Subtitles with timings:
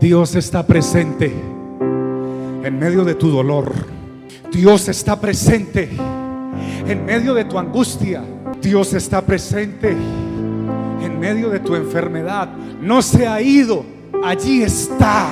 [0.00, 1.32] Dios está presente
[2.64, 3.72] en medio de tu dolor.
[4.52, 5.88] Dios está presente
[6.86, 8.22] en medio de tu angustia.
[8.60, 12.48] Dios está presente en medio de tu enfermedad.
[12.80, 13.84] No se ha ido,
[14.24, 15.28] allí está.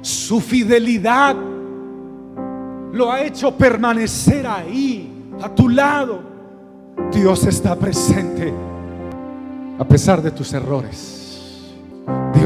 [0.00, 1.36] Su fidelidad
[2.92, 6.22] lo ha hecho permanecer ahí, a tu lado.
[7.12, 8.52] Dios está presente
[9.78, 11.17] a pesar de tus errores.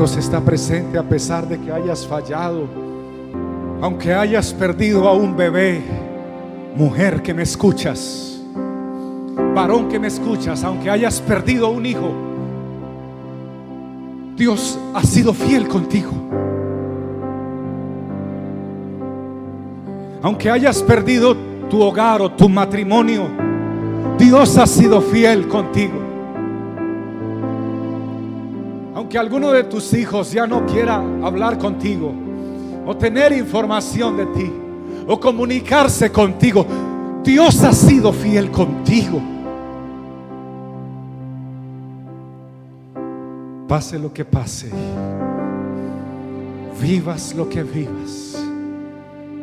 [0.02, 2.66] Dios está presente a pesar de que hayas fallado.
[3.80, 5.80] Aunque hayas perdido a un bebé,
[6.74, 8.42] mujer que me escuchas,
[9.54, 12.10] varón que me escuchas, aunque hayas perdido a un hijo,
[14.34, 16.10] Dios ha sido fiel contigo.
[20.20, 21.36] Aunque hayas perdido
[21.70, 23.28] tu hogar o tu matrimonio,
[24.18, 26.01] Dios ha sido fiel contigo.
[28.94, 32.12] Aunque alguno de tus hijos ya no quiera hablar contigo
[32.86, 34.52] o tener información de ti
[35.06, 36.66] o comunicarse contigo,
[37.24, 39.20] Dios ha sido fiel contigo.
[43.66, 44.68] Pase lo que pase,
[46.80, 48.36] vivas lo que vivas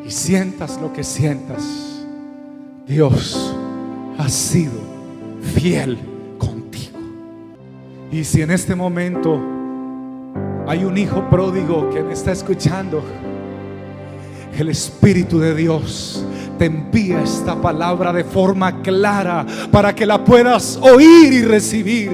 [0.06, 2.06] y sientas lo que sientas,
[2.86, 3.56] Dios
[4.20, 4.74] ha sido
[5.56, 6.09] fiel.
[8.12, 9.40] Y si en este momento
[10.68, 13.04] hay un hijo pródigo que me está escuchando,
[14.58, 16.24] el Espíritu de Dios
[16.60, 22.12] te envía esta palabra de forma clara para que la puedas oír y recibir.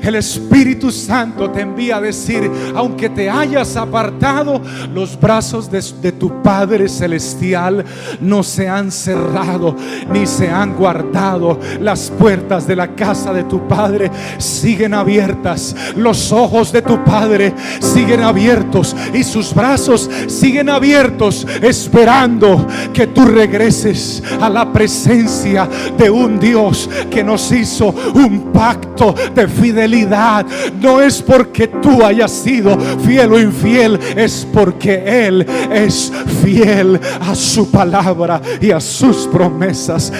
[0.00, 4.62] El Espíritu Santo te envía a decir, aunque te hayas apartado,
[4.94, 7.84] los brazos de, tu Padre Celestial
[8.20, 9.76] no se han cerrado
[10.10, 11.58] ni se han guardado.
[11.80, 15.74] Las puertas de la casa de tu Padre siguen abiertas.
[15.96, 23.24] Los ojos de tu Padre siguen abiertos y sus brazos siguen abiertos esperando que tú
[23.24, 30.46] regreses a la presencia de un Dios que nos hizo un pacto de fidelidad
[30.80, 36.12] no es porque tú hayas sido fiel o infiel, es porque Él es
[36.42, 40.12] fiel a su palabra y a sus promesas.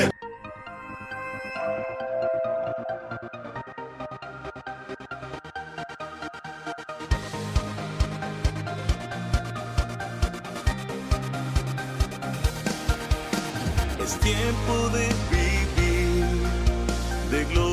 [14.10, 16.24] es tiempo de vivir
[17.30, 17.69] de gloria.